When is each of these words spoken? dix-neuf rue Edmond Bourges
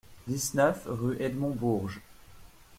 dix-neuf 0.27 0.87
rue 0.87 1.21
Edmond 1.21 1.51
Bourges 1.53 2.01